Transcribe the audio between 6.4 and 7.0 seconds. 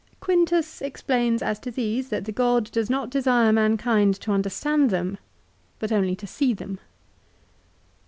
use them.